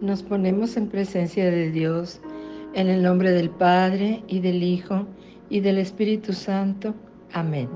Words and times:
Nos 0.00 0.22
ponemos 0.22 0.76
en 0.76 0.86
presencia 0.86 1.50
de 1.50 1.72
Dios, 1.72 2.20
en 2.74 2.86
el 2.86 3.02
nombre 3.02 3.32
del 3.32 3.50
Padre, 3.50 4.22
y 4.28 4.38
del 4.38 4.62
Hijo, 4.62 5.08
y 5.50 5.58
del 5.58 5.76
Espíritu 5.78 6.34
Santo. 6.34 6.94
Amén. 7.32 7.68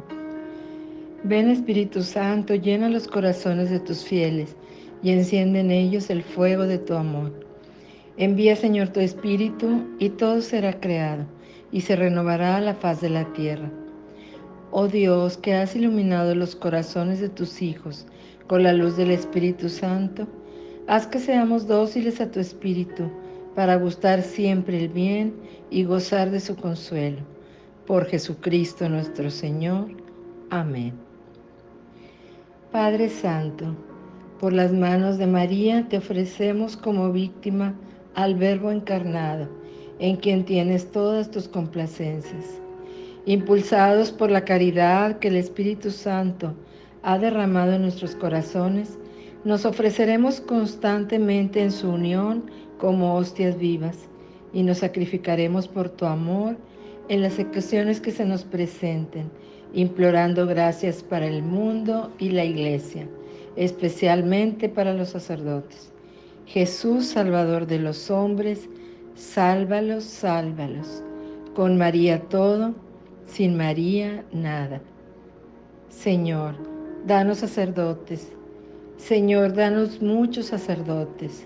Ven 1.24 1.50
Espíritu 1.50 2.04
Santo, 2.04 2.54
llena 2.54 2.88
los 2.88 3.08
corazones 3.08 3.70
de 3.70 3.80
tus 3.80 4.04
fieles, 4.04 4.54
y 5.02 5.10
enciende 5.10 5.58
en 5.58 5.72
ellos 5.72 6.10
el 6.10 6.22
fuego 6.22 6.62
de 6.62 6.78
tu 6.78 6.94
amor. 6.94 7.32
Envía 8.16 8.54
Señor 8.54 8.90
tu 8.90 9.00
Espíritu, 9.00 9.82
y 9.98 10.10
todo 10.10 10.42
será 10.42 10.78
creado, 10.78 11.26
y 11.72 11.80
se 11.80 11.96
renovará 11.96 12.60
la 12.60 12.74
faz 12.74 13.00
de 13.00 13.10
la 13.10 13.32
tierra. 13.32 13.68
Oh 14.70 14.86
Dios, 14.86 15.38
que 15.38 15.54
has 15.54 15.74
iluminado 15.74 16.36
los 16.36 16.54
corazones 16.54 17.18
de 17.18 17.30
tus 17.30 17.62
hijos 17.62 18.06
con 18.46 18.62
la 18.62 18.72
luz 18.72 18.96
del 18.96 19.10
Espíritu 19.10 19.68
Santo, 19.68 20.28
Haz 20.88 21.06
que 21.06 21.20
seamos 21.20 21.68
dóciles 21.68 22.20
a 22.20 22.30
tu 22.30 22.40
Espíritu 22.40 23.04
para 23.54 23.76
gustar 23.76 24.22
siempre 24.22 24.80
el 24.80 24.88
bien 24.88 25.32
y 25.70 25.84
gozar 25.84 26.30
de 26.30 26.40
su 26.40 26.56
consuelo. 26.56 27.18
Por 27.86 28.06
Jesucristo 28.06 28.88
nuestro 28.88 29.30
Señor. 29.30 29.88
Amén. 30.50 30.92
Padre 32.72 33.08
Santo, 33.10 33.76
por 34.40 34.52
las 34.52 34.72
manos 34.72 35.18
de 35.18 35.26
María 35.28 35.88
te 35.88 35.98
ofrecemos 35.98 36.76
como 36.76 37.12
víctima 37.12 37.74
al 38.14 38.34
Verbo 38.34 38.72
encarnado, 38.72 39.48
en 40.00 40.16
quien 40.16 40.44
tienes 40.44 40.90
todas 40.90 41.30
tus 41.30 41.46
complacencias. 41.46 42.60
Impulsados 43.24 44.10
por 44.10 44.32
la 44.32 44.44
caridad 44.44 45.20
que 45.20 45.28
el 45.28 45.36
Espíritu 45.36 45.92
Santo 45.92 46.54
ha 47.04 47.18
derramado 47.18 47.74
en 47.74 47.82
nuestros 47.82 48.16
corazones, 48.16 48.98
nos 49.44 49.64
ofreceremos 49.64 50.40
constantemente 50.40 51.62
en 51.62 51.72
su 51.72 51.90
unión 51.90 52.44
como 52.78 53.16
hostias 53.16 53.58
vivas 53.58 54.08
y 54.52 54.62
nos 54.62 54.78
sacrificaremos 54.78 55.66
por 55.66 55.88
tu 55.88 56.04
amor 56.04 56.56
en 57.08 57.22
las 57.22 57.38
ocasiones 57.38 58.00
que 58.00 58.12
se 58.12 58.24
nos 58.24 58.44
presenten, 58.44 59.30
implorando 59.72 60.46
gracias 60.46 61.02
para 61.02 61.26
el 61.26 61.42
mundo 61.42 62.12
y 62.18 62.30
la 62.30 62.44
iglesia, 62.44 63.08
especialmente 63.56 64.68
para 64.68 64.94
los 64.94 65.08
sacerdotes. 65.08 65.92
Jesús, 66.46 67.06
Salvador 67.06 67.66
de 67.66 67.78
los 67.78 68.10
hombres, 68.10 68.68
sálvalos, 69.14 70.04
sálvalos. 70.04 71.02
Con 71.54 71.76
María 71.76 72.20
todo, 72.28 72.74
sin 73.26 73.56
María 73.56 74.24
nada. 74.32 74.80
Señor, 75.88 76.54
danos 77.06 77.38
sacerdotes 77.38 78.32
Señor, 79.02 79.54
danos 79.54 80.00
muchos 80.00 80.46
sacerdotes. 80.46 81.44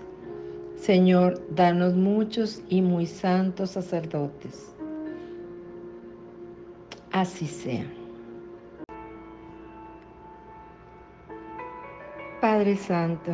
Señor, 0.75 1.41
danos 1.49 1.95
muchos 1.95 2.61
y 2.69 2.83
muy 2.83 3.07
santos 3.07 3.71
sacerdotes. 3.71 4.75
Así 7.11 7.47
sea. 7.47 7.83
Padre 12.41 12.75
Santo, 12.75 13.31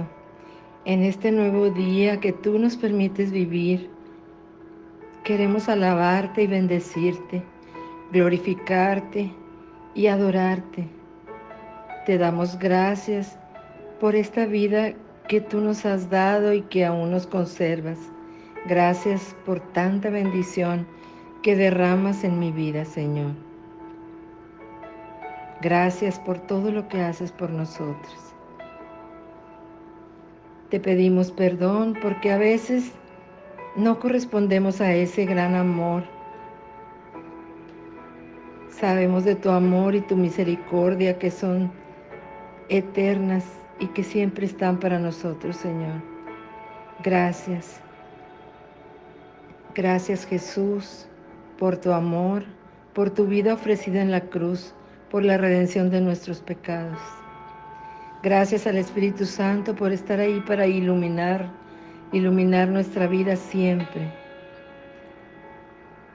en 0.85 1.03
este 1.03 1.29
nuevo 1.29 1.69
día 1.71 2.21
que 2.21 2.31
tú 2.31 2.57
nos 2.57 2.77
permites 2.77 3.29
vivir, 3.29 3.89
queremos 5.25 5.67
alabarte 5.67 6.43
y 6.43 6.47
bendecirte, 6.47 7.43
glorificarte 8.13 9.33
y 9.93 10.07
adorarte. 10.07 10.87
Te 12.05 12.17
damos 12.17 12.57
gracias 12.57 13.37
por 13.99 14.15
esta 14.15 14.45
vida 14.45 14.93
que 15.27 15.41
tú 15.41 15.61
nos 15.61 15.85
has 15.85 16.09
dado 16.09 16.53
y 16.53 16.61
que 16.61 16.85
aún 16.85 17.11
nos 17.11 17.27
conservas. 17.27 17.97
Gracias 18.65 19.35
por 19.45 19.59
tanta 19.59 20.09
bendición 20.09 20.87
que 21.41 21.55
derramas 21.55 22.23
en 22.23 22.39
mi 22.39 22.51
vida, 22.51 22.85
Señor. 22.85 23.31
Gracias 25.61 26.19
por 26.19 26.39
todo 26.39 26.71
lo 26.71 26.87
que 26.87 27.01
haces 27.01 27.31
por 27.31 27.49
nosotros. 27.49 28.33
Te 30.69 30.79
pedimos 30.79 31.31
perdón 31.31 31.97
porque 32.01 32.31
a 32.31 32.37
veces 32.37 32.91
no 33.75 33.99
correspondemos 33.99 34.81
a 34.81 34.93
ese 34.93 35.25
gran 35.25 35.55
amor. 35.55 36.03
Sabemos 38.69 39.23
de 39.23 39.35
tu 39.35 39.49
amor 39.49 39.95
y 39.95 40.01
tu 40.01 40.15
misericordia 40.15 41.17
que 41.17 41.31
son 41.31 41.71
eternas 42.69 43.45
y 43.79 43.87
que 43.87 44.03
siempre 44.03 44.45
están 44.45 44.79
para 44.79 44.99
nosotros, 44.99 45.57
Señor. 45.57 46.01
Gracias. 47.03 47.81
Gracias 49.75 50.25
Jesús 50.25 51.07
por 51.57 51.77
tu 51.77 51.91
amor, 51.91 52.43
por 52.93 53.09
tu 53.09 53.25
vida 53.25 53.53
ofrecida 53.53 54.01
en 54.01 54.11
la 54.11 54.21
cruz, 54.21 54.73
por 55.09 55.23
la 55.23 55.37
redención 55.37 55.89
de 55.89 55.99
nuestros 55.99 56.41
pecados. 56.41 56.99
Gracias 58.21 58.67
al 58.67 58.77
Espíritu 58.77 59.25
Santo 59.25 59.75
por 59.75 59.91
estar 59.91 60.19
ahí 60.19 60.39
para 60.41 60.67
iluminar, 60.67 61.51
iluminar 62.11 62.69
nuestra 62.69 63.07
vida 63.07 63.35
siempre, 63.35 64.13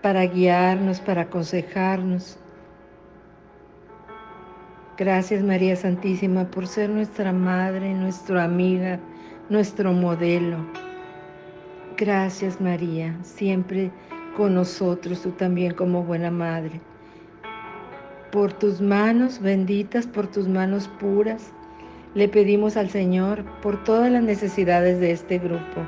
para 0.03 0.23
guiarnos, 0.23 1.01
para 1.01 1.23
aconsejarnos, 1.23 2.39
Gracias 4.99 5.45
María 5.45 5.77
Santísima 5.77 6.51
por 6.51 6.67
ser 6.67 6.91
nuestra 6.91 7.33
madre, 7.33 7.95
nuestra 7.95 8.43
amiga, 8.43 8.99
nuestro 9.49 9.93
modelo. 9.93 10.57
Gracias 11.97 12.61
María, 12.61 13.17
siempre 13.23 13.93
con 14.37 14.57
nosotros, 14.57 15.23
tú 15.23 15.31
también 15.31 15.75
como 15.75 16.03
buena 16.03 16.33
madre. 16.33 16.81
Por 18.33 18.53
tus 18.53 18.81
manos 18.81 19.41
benditas, 19.41 20.05
por 20.09 20.27
tus 20.27 20.49
manos 20.49 20.89
puras, 20.99 21.53
le 22.17 22.29
pedimos 22.29 22.77
al 22.77 22.91
Señor 22.91 23.45
por 23.63 23.85
todas 23.85 24.11
las 24.11 24.25
necesidades 24.25 24.99
de 24.99 25.13
este 25.13 25.39
grupo, 25.39 25.87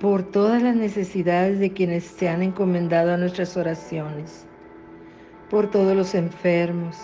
por 0.00 0.22
todas 0.22 0.62
las 0.62 0.74
necesidades 0.74 1.60
de 1.60 1.74
quienes 1.74 2.04
se 2.04 2.30
han 2.30 2.42
encomendado 2.42 3.12
a 3.12 3.18
nuestras 3.18 3.58
oraciones 3.58 4.46
por 5.50 5.68
todos 5.68 5.96
los 5.96 6.14
enfermos, 6.14 6.96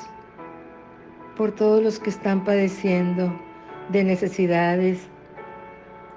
por 1.37 1.53
todos 1.53 1.83
los 1.83 1.99
que 1.99 2.11
están 2.11 2.45
padeciendo 2.45 3.33
de 3.91 4.05
necesidades 4.05 5.09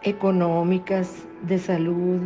económicas, 0.04 1.26
de 1.42 1.58
salud, 1.58 2.22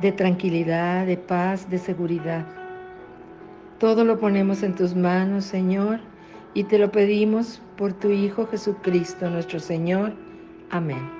de 0.00 0.12
tranquilidad, 0.12 1.06
de 1.06 1.16
paz, 1.16 1.70
de 1.70 1.78
seguridad. 1.78 2.46
Todo 3.78 4.04
lo 4.04 4.18
ponemos 4.18 4.62
en 4.62 4.74
tus 4.74 4.94
manos, 4.94 5.44
Señor, 5.44 6.00
y 6.54 6.64
te 6.64 6.78
lo 6.78 6.90
pedimos 6.90 7.62
por 7.76 7.92
tu 7.92 8.10
Hijo 8.10 8.46
Jesucristo, 8.48 9.30
nuestro 9.30 9.60
Señor. 9.60 10.14
Amén. 10.70 11.17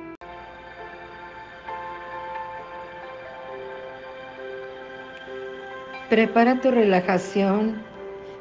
Prepara 6.08 6.58
tu 6.62 6.70
relajación 6.70 7.82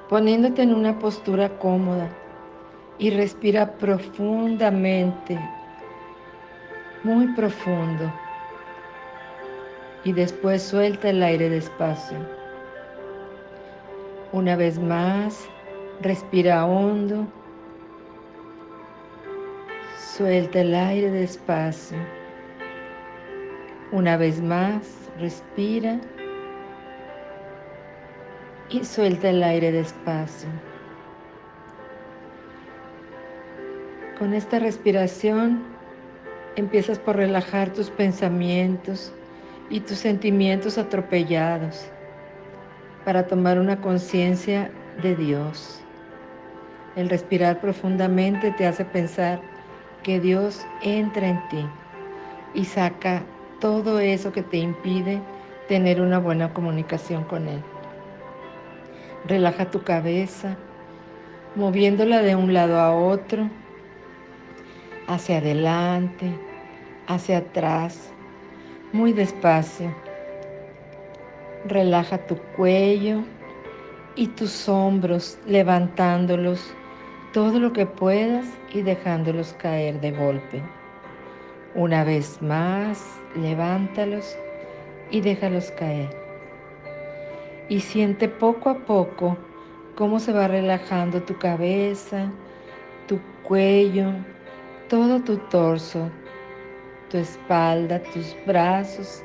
poniéndote 0.08 0.62
en 0.62 0.74
una 0.74 0.98
postura 1.00 1.50
cómoda 1.60 2.08
y 2.98 3.10
respira 3.10 3.74
profundamente, 3.74 5.38
muy 7.04 7.28
profundo. 7.36 8.10
Y 10.06 10.14
después 10.14 10.64
suelta 10.64 11.10
el 11.10 11.22
aire 11.22 11.50
despacio. 11.50 12.18
Una 14.32 14.56
vez 14.56 14.80
más, 14.80 15.50
respira 16.02 16.66
hondo. 16.66 17.28
Suelta 19.98 20.62
el 20.62 20.74
aire 20.74 21.12
despacio. 21.12 21.98
Una 23.92 24.16
vez 24.16 24.42
más, 24.42 25.12
respira 25.20 26.00
y 28.70 28.84
suelta 28.84 29.30
el 29.30 29.44
aire 29.44 29.72
despacio. 29.72 30.50
Con 34.20 34.34
esta 34.34 34.60
respiración 34.60 35.64
empiezas 36.56 37.00
por 37.00 37.16
relajar 37.16 37.72
tus 37.72 37.90
pensamientos 37.90 39.14
y 39.70 39.80
tus 39.82 39.98
sentimientos 39.98 40.78
atropellados 40.78 41.90
para 43.06 43.28
tomar 43.28 43.60
una 43.60 43.80
conciencia 43.80 44.72
de 45.02 45.16
Dios. 45.16 45.82
El 46.96 47.10
respirar 47.10 47.62
profundamente 47.62 48.52
te 48.52 48.66
hace 48.66 48.84
pensar 48.84 49.40
que 50.04 50.20
Dios 50.20 50.66
entra 50.82 51.28
en 51.28 51.48
ti 51.50 51.66
y 52.54 52.66
saca 52.66 53.22
todo 53.60 54.00
eso 54.00 54.32
que 54.32 54.42
te 54.42 54.58
impide 54.58 55.22
tener 55.68 56.02
una 56.02 56.18
buena 56.18 56.54
comunicación 56.54 57.24
con 57.24 57.48
Él. 57.48 57.62
Relaja 59.28 59.70
tu 59.70 59.84
cabeza, 59.84 60.56
moviéndola 61.56 62.22
de 62.22 62.38
un 62.38 62.54
lado 62.54 62.80
a 62.80 62.96
otro. 62.96 63.50
hacia 65.08 65.40
adelante, 65.40 66.32
hacia 67.08 67.40
atrás, 67.40 68.12
muy 68.94 69.12
despacio. 69.12 69.94
Relaja 71.66 72.20
tu 72.20 72.38
cuello 72.56 73.24
y 74.16 74.28
tus 74.28 74.70
hombros, 74.70 75.38
levantándolos 75.46 76.74
todo 77.34 77.60
lo 77.60 77.74
que 77.74 77.86
puedas 77.86 78.46
y 78.74 78.82
dejándolos 78.82 79.54
caer 79.54 80.00
de 80.00 80.12
golpe. 80.12 80.62
Una 81.76 82.06
vez 82.06 82.42
más, 82.42 83.04
levántalos 83.36 84.38
y 85.12 85.20
déjalos 85.20 85.72
caer. 85.72 86.27
Y 87.70 87.82
siente 87.82 88.30
poco 88.30 88.70
a 88.70 88.86
poco 88.86 89.38
cómo 89.96 90.20
se 90.20 90.32
va 90.32 90.48
relajando 90.48 91.22
tu 91.24 91.38
cabeza, 91.38 92.32
tu 93.08 93.20
cuello, 93.44 94.14
todo 94.88 95.22
tu 95.22 95.38
torso, 95.50 96.10
tu 97.10 97.18
espalda, 97.18 98.02
tus 98.14 98.36
brazos. 98.46 99.22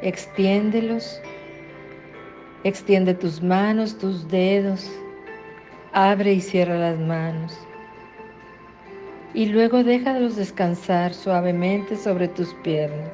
Extiéndelos. 0.00 1.20
Extiende 2.64 3.12
tus 3.12 3.42
manos, 3.42 3.98
tus 3.98 4.26
dedos. 4.28 4.90
Abre 5.92 6.32
y 6.32 6.40
cierra 6.40 6.76
las 6.78 6.98
manos. 6.98 7.58
Y 9.34 9.46
luego 9.46 9.84
déjalos 9.84 10.36
descansar 10.36 11.12
suavemente 11.12 11.96
sobre 11.96 12.28
tus 12.28 12.54
piernas. 12.62 13.12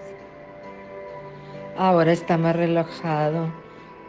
Ahora 1.76 2.12
está 2.12 2.38
más 2.38 2.54
relajado 2.54 3.63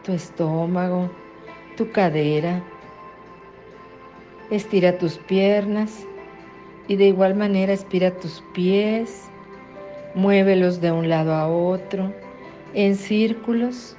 tu 0.06 0.14
estómago, 0.14 1.10
tu 1.76 1.92
cadera. 1.92 2.64
Estira 4.52 4.98
tus 5.00 5.18
piernas 5.18 6.06
y 6.88 6.96
de 6.96 7.08
igual 7.08 7.36
manera 7.36 7.74
estira 7.74 8.12
tus 8.12 8.44
pies. 8.54 9.24
Muévelos 10.14 10.80
de 10.80 10.92
un 10.92 11.10
lado 11.10 11.34
a 11.34 11.48
otro 11.48 12.14
en 12.74 12.96
círculos 12.96 13.98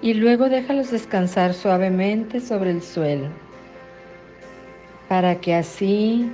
y 0.00 0.14
luego 0.14 0.48
déjalos 0.48 0.90
descansar 0.90 1.54
suavemente 1.54 2.40
sobre 2.40 2.70
el 2.70 2.82
suelo 2.82 3.28
para 5.08 5.36
que 5.36 5.54
así, 5.54 6.28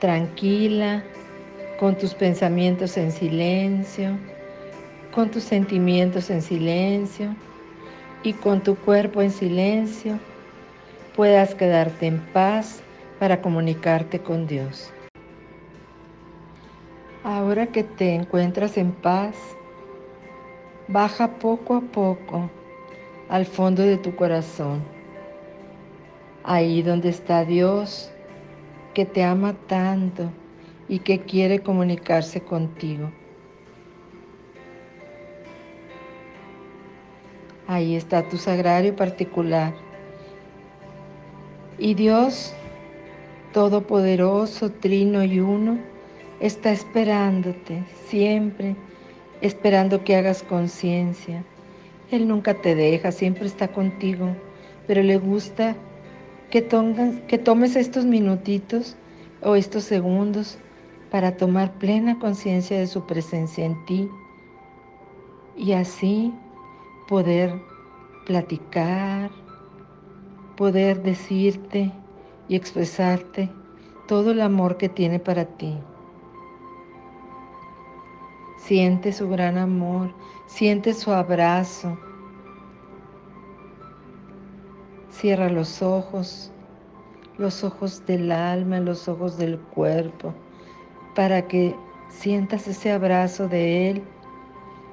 tranquila, 0.00 1.04
con 1.78 1.96
tus 1.96 2.12
pensamientos 2.12 2.96
en 2.98 3.12
silencio, 3.12 4.18
con 5.14 5.30
tus 5.30 5.44
sentimientos 5.44 6.28
en 6.28 6.42
silencio 6.42 7.34
y 8.22 8.32
con 8.32 8.62
tu 8.62 8.76
cuerpo 8.76 9.22
en 9.22 9.30
silencio, 9.30 10.18
puedas 11.14 11.54
quedarte 11.54 12.06
en 12.06 12.20
paz 12.32 12.82
para 13.18 13.40
comunicarte 13.40 14.20
con 14.20 14.46
Dios. 14.46 14.92
Ahora 17.24 17.66
que 17.66 17.82
te 17.82 18.14
encuentras 18.14 18.76
en 18.76 18.92
paz, 18.92 19.34
baja 20.86 21.38
poco 21.38 21.76
a 21.76 21.80
poco 21.80 22.50
al 23.28 23.44
fondo 23.44 23.82
de 23.82 23.98
tu 23.98 24.16
corazón, 24.16 24.82
ahí 26.44 26.82
donde 26.82 27.10
está 27.10 27.44
Dios, 27.44 28.10
que 28.94 29.04
te 29.04 29.22
ama 29.22 29.54
tanto 29.66 30.30
y 30.88 31.00
que 31.00 31.20
quiere 31.20 31.60
comunicarse 31.60 32.40
contigo. 32.40 33.10
Ahí 37.68 37.96
está 37.96 38.26
tu 38.26 38.38
sagrario 38.38 38.96
particular. 38.96 39.74
Y 41.78 41.92
Dios, 41.92 42.54
Todopoderoso, 43.52 44.72
Trino 44.72 45.22
y 45.22 45.40
Uno, 45.40 45.78
está 46.40 46.72
esperándote 46.72 47.84
siempre, 48.06 48.74
esperando 49.42 50.02
que 50.02 50.16
hagas 50.16 50.42
conciencia. 50.42 51.44
Él 52.10 52.26
nunca 52.26 52.54
te 52.54 52.74
deja, 52.74 53.12
siempre 53.12 53.44
está 53.44 53.68
contigo, 53.68 54.34
pero 54.86 55.02
le 55.02 55.18
gusta 55.18 55.76
que, 56.48 56.66
que 57.28 57.36
tomes 57.36 57.76
estos 57.76 58.06
minutitos 58.06 58.96
o 59.42 59.56
estos 59.56 59.84
segundos 59.84 60.56
para 61.10 61.36
tomar 61.36 61.74
plena 61.74 62.18
conciencia 62.18 62.78
de 62.78 62.86
su 62.86 63.06
presencia 63.06 63.66
en 63.66 63.84
ti 63.84 64.08
y 65.54 65.72
así 65.72 66.32
poder 67.08 67.58
platicar, 68.26 69.30
poder 70.56 71.02
decirte 71.02 71.90
y 72.48 72.54
expresarte 72.54 73.50
todo 74.06 74.32
el 74.32 74.42
amor 74.42 74.76
que 74.76 74.90
tiene 74.90 75.18
para 75.18 75.46
ti. 75.46 75.74
Siente 78.58 79.12
su 79.12 79.28
gran 79.30 79.56
amor, 79.56 80.12
siente 80.46 80.92
su 80.92 81.10
abrazo. 81.10 81.98
Cierra 85.10 85.48
los 85.48 85.80
ojos, 85.80 86.52
los 87.38 87.64
ojos 87.64 88.04
del 88.04 88.30
alma, 88.30 88.80
los 88.80 89.08
ojos 89.08 89.38
del 89.38 89.58
cuerpo, 89.58 90.34
para 91.14 91.48
que 91.48 91.74
sientas 92.10 92.68
ese 92.68 92.92
abrazo 92.92 93.48
de 93.48 93.90
Él 93.90 94.02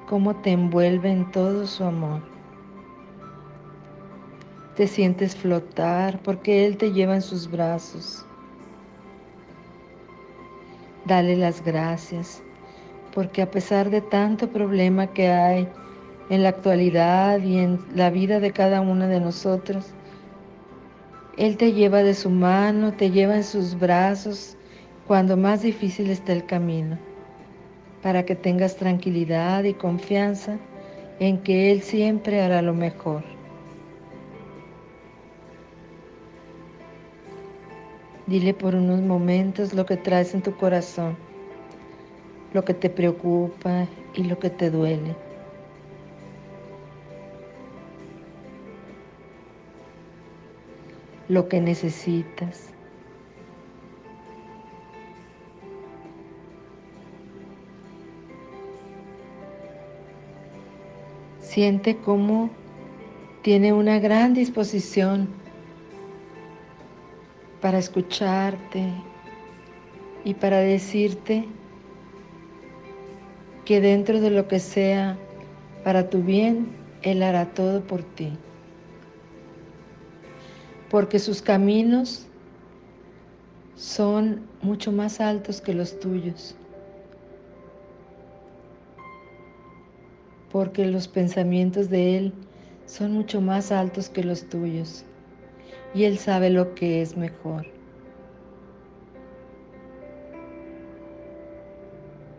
cómo 0.06 0.36
te 0.36 0.52
envuelve 0.52 1.10
en 1.10 1.30
todo 1.32 1.66
su 1.66 1.84
amor. 1.84 2.22
Te 4.76 4.86
sientes 4.86 5.34
flotar 5.34 6.20
porque 6.22 6.66
Él 6.66 6.76
te 6.76 6.92
lleva 6.92 7.14
en 7.14 7.22
sus 7.22 7.50
brazos. 7.50 8.24
Dale 11.04 11.36
las 11.36 11.64
gracias 11.64 12.42
porque 13.14 13.40
a 13.40 13.50
pesar 13.50 13.90
de 13.90 14.02
tanto 14.02 14.48
problema 14.50 15.06
que 15.06 15.28
hay 15.28 15.68
en 16.28 16.42
la 16.42 16.50
actualidad 16.50 17.40
y 17.40 17.58
en 17.58 17.80
la 17.94 18.10
vida 18.10 18.40
de 18.40 18.52
cada 18.52 18.80
uno 18.80 19.06
de 19.06 19.20
nosotros, 19.20 19.86
Él 21.38 21.56
te 21.56 21.72
lleva 21.72 22.02
de 22.02 22.14
su 22.14 22.28
mano, 22.28 22.92
te 22.92 23.10
lleva 23.10 23.36
en 23.36 23.44
sus 23.44 23.78
brazos 23.78 24.56
cuando 25.06 25.36
más 25.36 25.62
difícil 25.62 26.10
está 26.10 26.32
el 26.32 26.44
camino 26.44 26.98
para 28.02 28.24
que 28.24 28.34
tengas 28.34 28.76
tranquilidad 28.76 29.64
y 29.64 29.74
confianza 29.74 30.58
en 31.18 31.42
que 31.42 31.72
Él 31.72 31.82
siempre 31.82 32.40
hará 32.40 32.62
lo 32.62 32.74
mejor. 32.74 33.22
Dile 38.26 38.54
por 38.54 38.74
unos 38.74 39.00
momentos 39.02 39.72
lo 39.72 39.86
que 39.86 39.96
traes 39.96 40.34
en 40.34 40.42
tu 40.42 40.56
corazón, 40.56 41.16
lo 42.52 42.64
que 42.64 42.74
te 42.74 42.90
preocupa 42.90 43.86
y 44.14 44.24
lo 44.24 44.38
que 44.38 44.50
te 44.50 44.70
duele. 44.70 45.14
Lo 51.28 51.48
que 51.48 51.60
necesitas. 51.60 52.75
Siente 61.46 61.96
cómo 61.98 62.50
tiene 63.42 63.72
una 63.72 64.00
gran 64.00 64.34
disposición 64.34 65.28
para 67.60 67.78
escucharte 67.78 68.90
y 70.24 70.34
para 70.34 70.58
decirte 70.58 71.44
que 73.64 73.80
dentro 73.80 74.20
de 74.20 74.30
lo 74.30 74.48
que 74.48 74.58
sea 74.58 75.16
para 75.84 76.10
tu 76.10 76.20
bien, 76.20 76.66
Él 77.02 77.22
hará 77.22 77.54
todo 77.54 77.80
por 77.84 78.02
ti. 78.02 78.32
Porque 80.90 81.20
sus 81.20 81.42
caminos 81.42 82.26
son 83.76 84.42
mucho 84.62 84.90
más 84.90 85.20
altos 85.20 85.60
que 85.60 85.74
los 85.74 86.00
tuyos. 86.00 86.56
Porque 90.56 90.86
los 90.86 91.06
pensamientos 91.06 91.90
de 91.90 92.16
Él 92.16 92.32
son 92.86 93.12
mucho 93.12 93.42
más 93.42 93.70
altos 93.70 94.08
que 94.08 94.24
los 94.24 94.48
tuyos 94.48 95.04
y 95.94 96.04
Él 96.04 96.16
sabe 96.16 96.48
lo 96.48 96.74
que 96.74 97.02
es 97.02 97.14
mejor. 97.14 97.66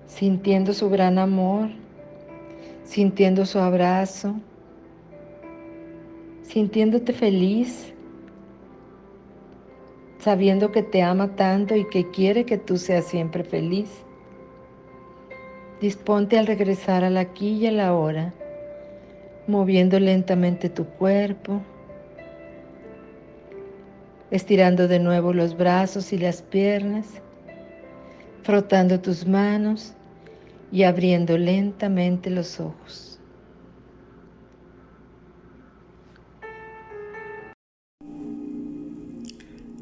Sintiendo 0.07 0.73
su 0.73 0.89
gran 0.89 1.19
amor, 1.19 1.69
sintiendo 2.83 3.45
su 3.45 3.59
abrazo, 3.59 4.33
sintiéndote 6.41 7.13
feliz, 7.13 7.93
sabiendo 10.17 10.71
que 10.71 10.81
te 10.81 11.03
ama 11.03 11.35
tanto 11.35 11.75
y 11.75 11.87
que 11.87 12.09
quiere 12.09 12.47
que 12.47 12.57
tú 12.57 12.77
seas 12.77 13.05
siempre 13.05 13.43
feliz. 13.43 14.06
Disponte 15.81 16.39
al 16.39 16.47
regresar 16.47 17.03
al 17.03 17.17
aquí 17.17 17.49
y 17.49 17.67
a 17.67 17.71
la 17.71 17.93
hora, 17.93 18.33
moviendo 19.47 19.99
lentamente 19.99 20.69
tu 20.69 20.85
cuerpo, 20.85 21.61
estirando 24.31 24.87
de 24.87 24.99
nuevo 24.99 25.33
los 25.33 25.55
brazos 25.55 26.11
y 26.13 26.17
las 26.17 26.41
piernas 26.41 27.21
frotando 28.47 29.01
tus 29.01 29.27
manos 29.27 29.93
y 30.71 30.83
abriendo 30.83 31.37
lentamente 31.37 32.29
los 32.29 32.61
ojos. 32.61 33.19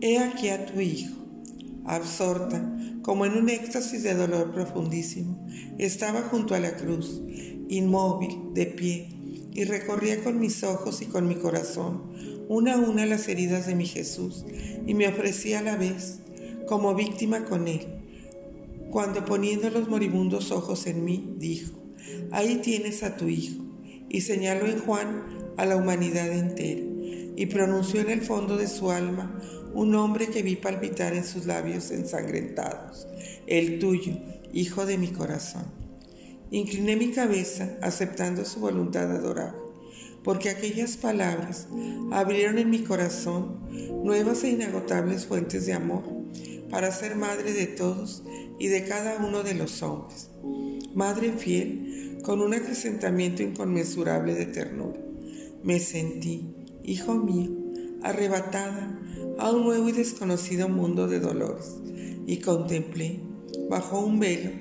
He 0.02 0.18
aquí 0.18 0.50
a 0.50 0.66
tu 0.66 0.80
hijo, 0.80 1.25
absorta, 1.86 2.77
como 3.01 3.25
en 3.25 3.38
un 3.38 3.50
éxtasis 3.50 4.04
de 4.04 4.15
dolor 4.15 4.51
profundísimo, 4.54 5.46
estaba 5.77 6.22
junto 6.24 6.56
a 6.56 6.60
la 6.60 6.75
cruz, 6.75 7.22
inmóvil, 7.70 8.54
de 8.54 8.65
pie, 8.65 9.10
y 9.51 9.63
recorría 9.63 10.24
con 10.24 10.39
mis 10.39 10.63
ojos 10.63 11.01
y 11.01 11.06
con 11.06 11.27
mi 11.27 11.36
corazón 11.36 12.12
una 12.48 12.75
a 12.75 12.77
una 12.77 13.06
las 13.06 13.27
heridas 13.27 13.65
de 13.68 13.75
mi 13.75 13.86
Jesús, 13.86 14.46
y 14.86 14.94
me 14.94 15.08
ofrecía 15.08 15.60
a 15.60 15.63
la 15.63 15.77
vez 15.77 16.20
como 16.68 16.96
víctima 16.96 17.46
con 17.46 17.68
él. 17.68 17.86
Cuando 18.92 19.25
poniendo 19.25 19.70
los 19.70 19.88
moribundos 19.88 20.51
ojos 20.51 20.88
en 20.88 21.04
mí, 21.04 21.36
dijo, 21.38 21.72
ahí 22.32 22.60
tienes 22.63 23.04
a 23.04 23.18
tu 23.18 23.27
hijo, 23.27 23.63
y 24.10 24.22
señaló 24.22 24.65
en 24.68 24.80
Juan 24.80 25.24
a 25.58 25.65
la 25.65 25.75
humanidad 25.75 26.32
entera, 26.32 26.82
y 27.36 27.46
pronunció 27.48 28.01
en 28.01 28.10
el 28.10 28.22
fondo 28.22 28.58
de 28.58 28.68
su 28.68 28.92
alma 28.92 29.39
un 29.75 29.91
nombre 29.91 30.27
que 30.27 30.41
vi 30.41 30.55
palpitar 30.55 31.13
en 31.13 31.25
sus 31.25 31.46
labios 31.46 31.91
ensangrentados, 31.91 33.08
el 33.46 33.77
tuyo, 33.77 34.13
hijo 34.53 34.86
de 34.86 34.98
mi 34.98 35.10
corazón. 35.10 35.65
Incliné 36.50 36.96
mi 36.96 37.12
cabeza 37.12 37.77
aceptando 37.82 38.46
su 38.46 38.62
voluntad 38.62 39.12
adorable, 39.12 39.60
porque 40.24 40.50
aquellas 40.50 40.96
palabras 40.96 41.67
abrieron 42.12 42.58
en 42.58 42.70
mi 42.70 42.84
corazón 42.84 43.60
nuevas 44.01 44.46
e 44.46 44.51
inagotables 44.51 45.25
fuentes 45.25 45.65
de 45.65 45.74
amor 45.74 46.03
para 46.72 46.91
ser 46.91 47.17
madre 47.17 47.51
de 47.51 47.67
todos 47.67 48.24
y 48.58 48.70
de 48.70 48.86
cada 48.86 49.17
uno 49.17 49.44
de 49.44 49.55
los 49.55 49.84
hombres. 49.84 50.29
Madre 50.94 51.34
fiel, 51.34 52.20
con 52.24 52.39
un 52.39 52.53
acrecentamiento 52.53 53.44
inconmensurable 53.44 54.36
de 54.36 54.46
ternura. 54.46 55.01
Me 55.63 55.79
sentí, 55.79 56.55
hijo 56.82 57.15
mío, 57.15 57.64
arrebatada 58.05 58.97
a 59.39 59.51
un 59.51 59.65
nuevo 59.65 59.89
y 59.89 59.91
desconocido 59.91 60.69
mundo 60.69 61.07
de 61.07 61.19
dolores 61.19 61.77
y 62.27 62.38
contemplé, 62.38 63.19
bajo 63.69 64.00
un 64.00 64.19
velo, 64.19 64.51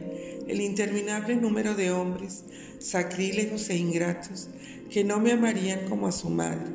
el 0.49 0.61
interminable 0.61 1.37
número 1.37 1.75
de 1.75 1.91
hombres 1.91 2.45
sacrílegos 2.79 3.71
e 3.71 3.77
ingratos 3.77 4.49
que 4.91 5.05
no 5.05 5.21
me 5.21 5.33
amarían 5.33 5.89
como 5.89 6.07
a 6.07 6.13
su 6.13 6.31
madre 6.31 6.71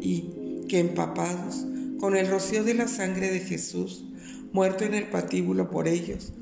y 0.00 0.64
que 0.68 0.80
empapados 0.80 1.64
con 1.98 2.16
el 2.16 2.28
rocío 2.28 2.64
de 2.64 2.74
la 2.74 2.88
sangre 2.88 3.30
de 3.30 3.40
Jesús, 3.40 4.04
muerto 4.52 4.84
en 4.84 4.94
el 4.94 5.08
patíbulo 5.08 5.70
por 5.70 5.88
ellos, 5.88 6.32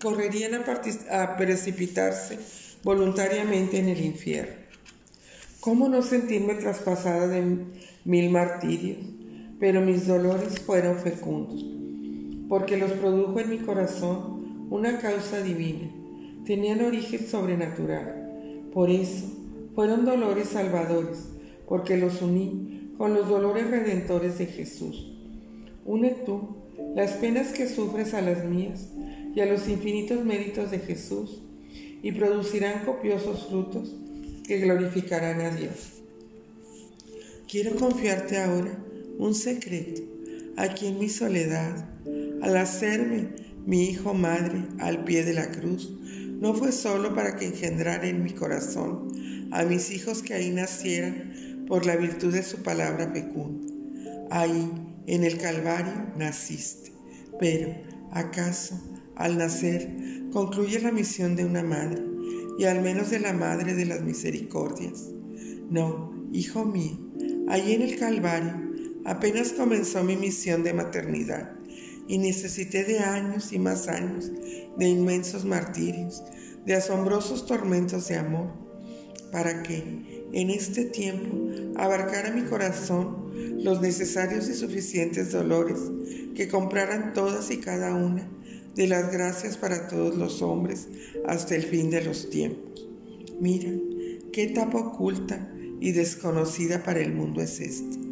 correrían 0.00 0.54
a, 0.54 1.22
a 1.22 1.36
precipitarse 1.36 2.38
voluntariamente 2.82 3.78
en 3.78 3.88
el 3.88 4.04
infierno. 4.04 4.63
¿Cómo 5.64 5.88
no 5.88 6.02
sentirme 6.02 6.56
traspasada 6.56 7.26
de 7.26 7.64
mil 8.04 8.28
martirios? 8.28 8.98
pero 9.58 9.80
mis 9.80 10.06
dolores 10.06 10.60
fueron 10.60 10.98
fecundos, 10.98 11.64
porque 12.50 12.76
los 12.76 12.92
produjo 12.92 13.40
en 13.40 13.48
mi 13.48 13.58
corazón 13.60 14.68
una 14.68 14.98
causa 14.98 15.42
divina, 15.42 15.90
tenían 16.44 16.84
origen 16.84 17.26
sobrenatural. 17.26 18.68
Por 18.74 18.90
eso 18.90 19.24
fueron 19.74 20.04
dolores 20.04 20.48
salvadores, 20.48 21.30
porque 21.66 21.96
los 21.96 22.20
uní 22.20 22.92
con 22.98 23.14
los 23.14 23.26
dolores 23.26 23.70
redentores 23.70 24.36
de 24.36 24.44
Jesús. 24.44 25.16
Une 25.86 26.10
tú 26.10 26.56
las 26.94 27.12
penas 27.12 27.54
que 27.54 27.70
sufres 27.70 28.12
a 28.12 28.20
las 28.20 28.44
mías 28.44 28.90
y 29.34 29.40
a 29.40 29.46
los 29.46 29.66
infinitos 29.66 30.22
méritos 30.26 30.70
de 30.70 30.80
Jesús, 30.80 31.40
y 32.02 32.12
producirán 32.12 32.84
copiosos 32.84 33.46
frutos 33.46 33.96
que 34.46 34.58
glorificarán 34.58 35.40
a 35.40 35.50
Dios. 35.50 36.02
Quiero 37.48 37.76
confiarte 37.76 38.38
ahora 38.38 38.78
un 39.18 39.34
secreto, 39.34 40.02
aquí 40.56 40.88
en 40.88 40.98
mi 40.98 41.08
soledad, 41.08 41.88
al 42.42 42.56
hacerme 42.56 43.28
mi 43.66 43.88
hijo 43.88 44.12
madre 44.14 44.64
al 44.78 45.04
pie 45.04 45.24
de 45.24 45.34
la 45.34 45.50
cruz, 45.50 45.92
no 46.40 46.54
fue 46.54 46.72
solo 46.72 47.14
para 47.14 47.36
que 47.36 47.46
engendrara 47.46 48.06
en 48.06 48.22
mi 48.22 48.32
corazón 48.32 49.08
a 49.50 49.62
mis 49.64 49.90
hijos 49.90 50.22
que 50.22 50.34
ahí 50.34 50.50
nacieran 50.50 51.64
por 51.66 51.86
la 51.86 51.96
virtud 51.96 52.32
de 52.32 52.42
su 52.42 52.62
palabra 52.62 53.10
fecunda. 53.12 53.72
Ahí, 54.30 54.70
en 55.06 55.24
el 55.24 55.38
Calvario, 55.38 56.12
naciste. 56.18 56.92
Pero, 57.38 57.74
¿acaso, 58.10 58.80
al 59.16 59.38
nacer, 59.38 59.88
concluye 60.32 60.80
la 60.80 60.92
misión 60.92 61.36
de 61.36 61.44
una 61.44 61.62
madre, 61.62 62.02
y 62.58 62.64
al 62.64 62.82
menos 62.82 63.10
de 63.10 63.20
la 63.20 63.32
madre 63.32 63.74
de 63.74 63.86
las 63.86 64.02
misericordias? 64.02 65.10
No, 65.70 66.28
hijo 66.32 66.64
mío, 66.64 66.98
ahí 67.48 67.72
en 67.72 67.82
el 67.82 67.98
Calvario 67.98 68.64
Apenas 69.04 69.52
comenzó 69.52 70.02
mi 70.02 70.16
misión 70.16 70.64
de 70.64 70.72
maternidad 70.72 71.52
y 72.08 72.16
necesité 72.16 72.84
de 72.84 73.00
años 73.00 73.52
y 73.52 73.58
más 73.58 73.86
años, 73.86 74.32
de 74.78 74.88
inmensos 74.88 75.44
martirios, 75.44 76.22
de 76.64 76.74
asombrosos 76.74 77.44
tormentos 77.44 78.08
de 78.08 78.16
amor, 78.16 78.54
para 79.30 79.62
que 79.62 80.26
en 80.32 80.48
este 80.48 80.86
tiempo 80.86 81.36
abarcara 81.76 82.30
mi 82.30 82.42
corazón 82.44 83.30
los 83.62 83.82
necesarios 83.82 84.48
y 84.48 84.54
suficientes 84.54 85.32
dolores 85.32 85.80
que 86.34 86.48
compraran 86.48 87.12
todas 87.12 87.50
y 87.50 87.58
cada 87.58 87.94
una 87.94 88.26
de 88.74 88.86
las 88.88 89.12
gracias 89.12 89.56
para 89.56 89.88
todos 89.88 90.16
los 90.16 90.42
hombres 90.42 90.88
hasta 91.26 91.54
el 91.54 91.62
fin 91.62 91.90
de 91.90 92.04
los 92.04 92.30
tiempos. 92.30 92.88
Mira, 93.40 93.70
qué 94.32 94.44
etapa 94.44 94.78
oculta 94.78 95.50
y 95.80 95.92
desconocida 95.92 96.82
para 96.82 97.00
el 97.00 97.12
mundo 97.12 97.40
es 97.40 97.60
esta 97.60 98.04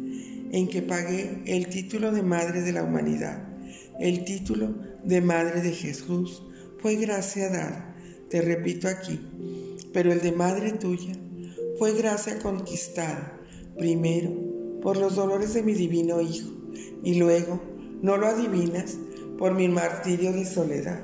en 0.53 0.67
que 0.67 0.83
pagué 0.83 1.41
el 1.47 1.67
título 1.67 2.11
de 2.11 2.21
Madre 2.21 2.61
de 2.61 2.71
la 2.71 2.83
Humanidad. 2.83 3.43
El 3.99 4.23
título 4.23 4.75
de 5.03 5.19
Madre 5.19 5.61
de 5.61 5.71
Jesús 5.71 6.43
fue 6.77 6.95
gracia 6.95 7.49
dada, 7.49 7.95
te 8.29 8.39
repito 8.39 8.87
aquí, 8.87 9.19
pero 9.93 10.13
el 10.13 10.21
de 10.21 10.31
Madre 10.31 10.73
tuya 10.73 11.13
fue 11.79 11.93
gracia 11.93 12.37
conquistada, 12.37 13.41
primero 13.77 14.31
por 14.83 14.97
los 14.97 15.15
dolores 15.15 15.55
de 15.55 15.63
mi 15.63 15.73
divino 15.73 16.21
Hijo 16.21 16.51
y 17.03 17.15
luego, 17.15 17.59
no 18.03 18.17
lo 18.17 18.27
adivinas, 18.27 18.97
por 19.37 19.53
mi 19.53 19.67
martirio 19.67 20.31
de 20.31 20.45
soledad. 20.45 20.99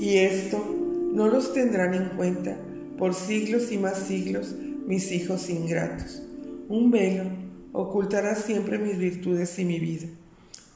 Y 0.00 0.16
esto 0.16 0.64
no 1.12 1.28
los 1.28 1.52
tendrán 1.52 1.94
en 1.94 2.08
cuenta 2.16 2.56
por 2.98 3.14
siglos 3.14 3.70
y 3.72 3.78
más 3.78 3.98
siglos 3.98 4.54
mis 4.86 5.12
hijos 5.12 5.50
ingratos. 5.50 6.22
Un 6.68 6.90
velo 6.90 7.24
ocultará 7.72 8.34
siempre 8.34 8.78
mis 8.78 8.98
virtudes 8.98 9.58
y 9.58 9.64
mi 9.64 9.78
vida. 9.78 10.06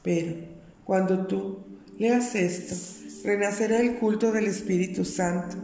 Pero 0.03 0.35
cuando 0.83 1.27
tú 1.27 1.59
leas 1.97 2.35
esto, 2.35 2.75
renacerá 3.23 3.79
el 3.79 3.95
culto 3.95 4.31
del 4.31 4.47
Espíritu 4.47 5.03
Santo 5.03 5.57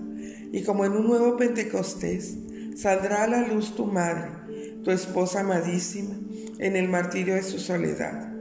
y 0.52 0.62
como 0.64 0.86
en 0.86 0.92
un 0.94 1.08
nuevo 1.08 1.36
Pentecostés, 1.36 2.36
saldrá 2.76 3.24
a 3.24 3.28
la 3.28 3.48
luz 3.48 3.76
tu 3.76 3.86
madre, 3.86 4.30
tu 4.84 4.92
esposa 4.92 5.40
amadísima, 5.40 6.16
en 6.60 6.76
el 6.76 6.90
martirio 6.90 7.34
de 7.34 7.44
su 7.44 7.58
soledad, 7.58 8.33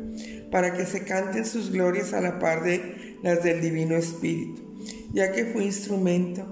para 0.53 0.75
que 0.75 0.87
se 0.87 1.03
canten 1.03 1.45
sus 1.45 1.73
glorias 1.73 2.13
a 2.13 2.21
la 2.21 2.39
par 2.39 2.63
de 2.63 3.17
las 3.25 3.43
del 3.43 3.61
Divino 3.61 3.97
Espíritu, 3.97 4.63
ya 5.13 5.33
que 5.33 5.47
fue 5.47 5.65
instrumento 5.65 6.47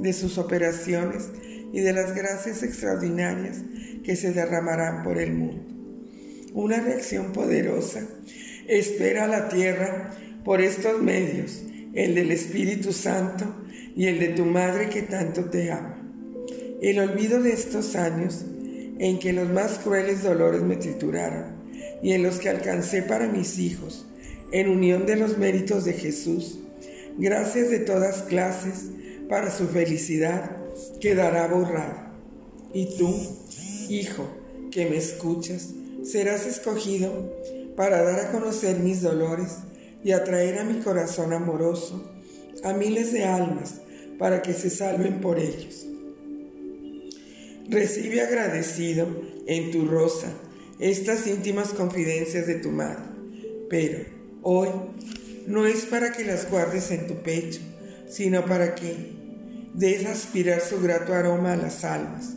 de 0.00 0.12
sus 0.12 0.38
operaciones 0.38 1.30
y 1.72 1.80
de 1.80 1.92
las 1.92 2.16
gracias 2.16 2.64
extraordinarias 2.64 3.58
que 4.02 4.16
se 4.16 4.32
derramarán 4.32 5.04
por 5.04 5.18
el 5.18 5.32
mundo 5.34 5.72
una 6.54 6.80
reacción 6.80 7.32
poderosa. 7.32 8.06
Espera 8.68 9.24
a 9.24 9.28
la 9.28 9.48
tierra 9.48 10.14
por 10.44 10.60
estos 10.60 11.02
medios, 11.02 11.62
el 11.94 12.14
del 12.14 12.30
Espíritu 12.30 12.92
Santo 12.92 13.44
y 13.96 14.06
el 14.06 14.18
de 14.18 14.28
tu 14.28 14.44
Madre 14.44 14.88
que 14.88 15.02
tanto 15.02 15.46
te 15.46 15.70
ama. 15.70 15.98
El 16.80 16.98
olvido 16.98 17.42
de 17.42 17.52
estos 17.52 17.96
años 17.96 18.44
en 18.98 19.18
que 19.18 19.32
los 19.32 19.48
más 19.48 19.78
crueles 19.78 20.22
dolores 20.22 20.62
me 20.62 20.76
trituraron 20.76 21.61
y 22.02 22.12
en 22.12 22.22
los 22.22 22.38
que 22.38 22.48
alcancé 22.48 23.02
para 23.02 23.28
mis 23.28 23.58
hijos, 23.58 24.06
en 24.50 24.68
unión 24.68 25.06
de 25.06 25.16
los 25.16 25.38
méritos 25.38 25.84
de 25.84 25.94
Jesús, 25.94 26.58
gracias 27.16 27.70
de 27.70 27.78
todas 27.78 28.22
clases 28.22 28.90
para 29.28 29.50
su 29.50 29.68
felicidad, 29.68 30.56
quedará 31.00 31.46
borrado. 31.46 32.12
Y 32.74 32.96
tú, 32.96 33.14
hijo, 33.88 34.28
que 34.70 34.86
me 34.86 34.96
escuchas, 34.96 35.70
serás 36.02 36.46
escogido 36.46 37.32
para 37.76 38.02
dar 38.02 38.20
a 38.20 38.32
conocer 38.32 38.78
mis 38.78 39.00
dolores 39.00 39.58
y 40.04 40.12
atraer 40.12 40.58
a 40.58 40.64
mi 40.64 40.80
corazón 40.80 41.32
amoroso 41.32 42.10
a 42.64 42.72
miles 42.72 43.12
de 43.12 43.24
almas 43.24 43.80
para 44.18 44.42
que 44.42 44.52
se 44.52 44.70
salven 44.70 45.20
por 45.20 45.38
ellos. 45.38 45.86
Recibe 47.68 48.20
agradecido 48.20 49.06
en 49.46 49.70
tu 49.70 49.86
rosa 49.86 50.32
estas 50.82 51.28
íntimas 51.28 51.68
confidencias 51.68 52.48
de 52.48 52.56
tu 52.56 52.72
madre, 52.72 53.04
pero 53.70 54.04
hoy 54.42 54.68
no 55.46 55.64
es 55.64 55.84
para 55.84 56.10
que 56.10 56.24
las 56.24 56.50
guardes 56.50 56.90
en 56.90 57.06
tu 57.06 57.22
pecho, 57.22 57.60
sino 58.10 58.44
para 58.44 58.74
que 58.74 59.12
des 59.74 60.04
aspirar 60.06 60.60
su 60.60 60.80
grato 60.80 61.14
aroma 61.14 61.52
a 61.52 61.56
las 61.56 61.84
almas 61.84 62.30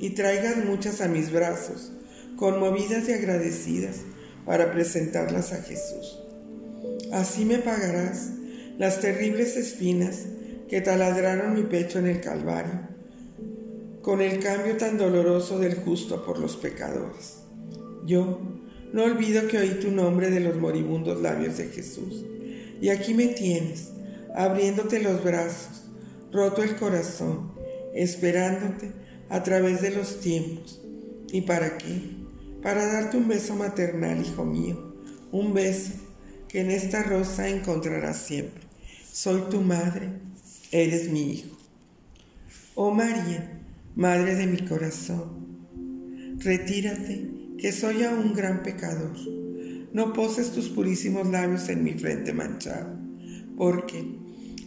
y 0.00 0.10
traigas 0.10 0.64
muchas 0.64 1.00
a 1.00 1.06
mis 1.06 1.30
brazos, 1.30 1.92
conmovidas 2.34 3.08
y 3.08 3.12
agradecidas, 3.12 3.98
para 4.44 4.72
presentarlas 4.72 5.52
a 5.52 5.62
Jesús. 5.62 6.18
Así 7.12 7.44
me 7.44 7.58
pagarás 7.58 8.30
las 8.78 9.00
terribles 9.00 9.56
espinas 9.56 10.22
que 10.68 10.80
taladraron 10.80 11.54
mi 11.54 11.62
pecho 11.62 12.00
en 12.00 12.08
el 12.08 12.20
Calvario, 12.20 12.80
con 14.02 14.20
el 14.20 14.40
cambio 14.40 14.76
tan 14.76 14.98
doloroso 14.98 15.60
del 15.60 15.76
justo 15.76 16.24
por 16.24 16.40
los 16.40 16.56
pecadores. 16.56 17.45
Yo 18.06 18.40
no 18.92 19.04
olvido 19.04 19.48
que 19.48 19.58
oí 19.58 19.80
tu 19.80 19.90
nombre 19.90 20.30
de 20.30 20.40
los 20.40 20.56
moribundos 20.56 21.20
labios 21.20 21.58
de 21.58 21.66
Jesús, 21.66 22.24
y 22.80 22.88
aquí 22.90 23.14
me 23.14 23.26
tienes, 23.26 23.90
abriéndote 24.34 25.02
los 25.02 25.24
brazos, 25.24 25.84
roto 26.32 26.62
el 26.62 26.76
corazón, 26.76 27.52
esperándote 27.94 28.92
a 29.28 29.42
través 29.42 29.82
de 29.82 29.90
los 29.90 30.20
tiempos. 30.20 30.80
¿Y 31.32 31.42
para 31.42 31.78
qué? 31.78 32.16
Para 32.62 32.86
darte 32.86 33.16
un 33.16 33.28
beso 33.28 33.56
maternal, 33.56 34.24
hijo 34.24 34.44
mío, 34.44 34.94
un 35.32 35.52
beso 35.52 35.92
que 36.48 36.60
en 36.60 36.70
esta 36.70 37.02
rosa 37.02 37.48
encontrarás 37.48 38.18
siempre. 38.18 38.62
Soy 39.10 39.42
tu 39.50 39.60
madre, 39.62 40.10
eres 40.70 41.10
mi 41.10 41.32
hijo. 41.32 41.56
Oh 42.74 42.92
María, 42.92 43.60
madre 43.94 44.34
de 44.36 44.46
mi 44.46 44.58
corazón, 44.58 45.56
retírate, 46.38 47.35
que 47.58 47.72
soy 47.72 48.02
aún 48.02 48.34
gran 48.34 48.62
pecador. 48.62 49.16
No 49.92 50.12
poses 50.12 50.52
tus 50.52 50.68
purísimos 50.68 51.26
labios 51.28 51.68
en 51.68 51.82
mi 51.82 51.92
frente 51.92 52.32
manchado, 52.32 52.98
porque, 53.56 54.04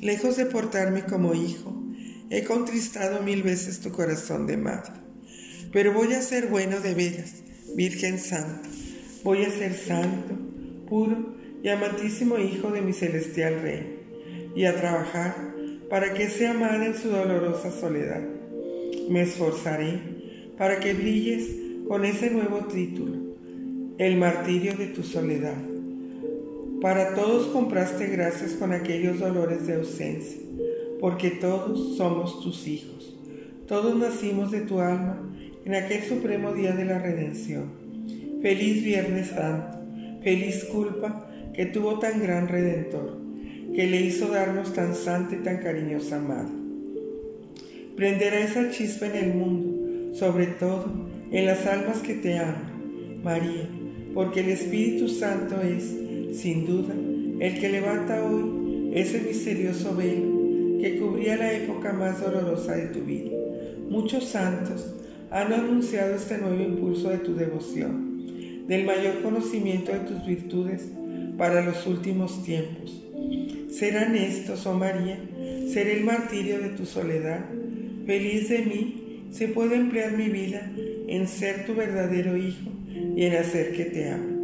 lejos 0.02 0.38
de 0.38 0.46
portarme 0.46 1.04
como 1.04 1.36
hijo, 1.36 1.84
he 2.30 2.44
contristado 2.44 3.22
mil 3.22 3.44
veces 3.44 3.80
tu 3.80 3.92
corazón 3.92 4.48
de 4.48 4.58
madre. 4.58 4.94
Pero 5.72 5.94
voy 5.94 6.14
a 6.14 6.22
ser 6.22 6.48
bueno 6.48 6.80
de 6.80 6.96
veras, 6.96 7.44
Virgen 7.76 8.18
Santa. 8.18 8.68
Voy 9.24 9.44
a 9.44 9.52
ser 9.52 9.76
santo, 9.76 10.36
puro 10.88 11.36
y 11.62 11.70
amantísimo 11.70 12.38
Hijo 12.38 12.72
de 12.72 12.82
mi 12.82 12.94
celestial 12.94 13.62
Rey, 13.62 14.00
y 14.56 14.66
a 14.66 14.76
trabajar 14.76 15.36
para 15.90 16.14
que 16.14 16.30
sea 16.30 16.52
amada 16.52 16.86
en 16.86 16.96
su 16.96 17.10
dolorosa 17.10 17.72
soledad. 17.72 18.24
Me 19.10 19.24
esforzaré 19.24 20.00
para 20.58 20.80
que 20.80 20.94
brilles 20.94 21.69
con 21.90 22.06
ese 22.06 22.30
nuevo 22.30 22.60
título, 22.66 23.16
el 23.98 24.16
martirio 24.18 24.76
de 24.78 24.86
tu 24.86 25.02
soledad. 25.02 25.58
Para 26.82 27.16
todos 27.16 27.48
compraste 27.48 28.06
gracias 28.06 28.52
con 28.52 28.74
aquellos 28.74 29.20
dolores 29.20 29.66
de 29.66 29.74
ausencia, 29.74 30.40
porque 31.00 31.32
todos 31.32 31.98
somos 31.98 32.44
tus 32.44 32.68
hijos. 32.68 33.18
Todos 33.68 33.96
nacimos 33.98 34.52
de 34.52 34.62
tu 34.62 34.80
alma 34.80 35.20
en 35.66 35.74
aquel 35.74 36.04
supremo 36.04 36.54
día 36.54 36.74
de 36.74 36.86
la 36.86 37.00
redención. 37.00 37.72
Feliz 38.44 38.84
Viernes 38.84 39.30
Santo, 39.30 39.80
feliz 40.22 40.66
culpa 40.66 41.28
que 41.56 41.66
tuvo 41.66 41.98
tan 41.98 42.22
gran 42.22 42.50
redentor 42.50 43.18
que 43.74 43.88
le 43.88 44.00
hizo 44.00 44.28
darnos 44.28 44.76
tan 44.76 44.94
santa 44.94 45.34
y 45.34 45.40
tan 45.40 45.58
cariñosa 45.58 46.20
madre. 46.20 46.54
Prenderá 47.96 48.42
esa 48.42 48.70
chispa 48.70 49.08
en 49.08 49.16
el 49.16 49.34
mundo, 49.34 50.14
sobre 50.14 50.46
todo 50.46 51.09
en 51.32 51.46
las 51.46 51.66
almas 51.66 52.00
que 52.00 52.16
te 52.16 52.38
aman, 52.38 53.22
María, 53.24 53.68
porque 54.14 54.42
el 54.42 54.50
Espíritu 54.50 55.08
Santo 55.08 55.62
es, 55.62 56.40
sin 56.40 56.66
duda, 56.66 56.94
el 57.40 57.60
que 57.60 57.70
levanta 57.70 58.24
hoy 58.24 58.92
ese 58.94 59.22
misterioso 59.22 59.96
velo 59.96 60.40
que 60.82 60.98
cubría 60.98 61.36
la 61.36 61.54
época 61.54 61.94
más 61.94 62.22
dolorosa 62.22 62.76
de 62.76 62.88
tu 62.88 63.02
vida. 63.02 63.32
Muchos 63.90 64.26
santos 64.26 64.96
han 65.32 65.54
anunciado 65.54 66.16
este 66.16 66.38
nuevo 66.38 66.62
impulso 66.62 67.10
de 67.10 67.18
tu 67.20 67.36
devoción, 67.36 68.66
del 68.68 68.86
mayor 68.86 69.22
conocimiento 69.22 69.92
de 69.92 70.00
tus 70.00 70.26
virtudes 70.26 70.90
para 71.38 71.64
los 71.64 71.86
últimos 71.86 72.44
tiempos 72.44 73.00
serán 73.70 74.16
estos, 74.16 74.66
oh 74.66 74.74
María, 74.74 75.18
seré 75.72 76.00
el 76.00 76.04
martirio 76.04 76.60
de 76.60 76.70
tu 76.70 76.86
soledad. 76.86 77.46
Feliz 78.06 78.50
de 78.50 78.60
mí, 78.60 79.26
se 79.32 79.48
puede 79.48 79.76
emplear 79.76 80.18
mi 80.18 80.28
vida 80.28 80.70
en 81.10 81.28
ser 81.28 81.66
tu 81.66 81.74
verdadero 81.74 82.38
hijo 82.38 82.70
y 83.16 83.26
en 83.26 83.36
hacer 83.36 83.74
que 83.74 83.86
te 83.86 84.10
ame. 84.12 84.38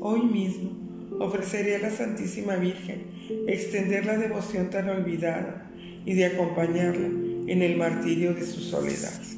Hoy 0.00 0.22
mismo 0.22 0.70
ofreceré 1.18 1.76
a 1.76 1.80
la 1.80 1.90
Santísima 1.90 2.56
Virgen 2.56 3.02
extender 3.48 4.06
la 4.06 4.16
devoción 4.16 4.70
tan 4.70 4.88
olvidada 4.88 5.70
y 6.04 6.14
de 6.14 6.26
acompañarla 6.26 7.08
en 7.48 7.62
el 7.62 7.76
martirio 7.76 8.32
de 8.32 8.44
su 8.46 8.60
soledad. 8.60 9.37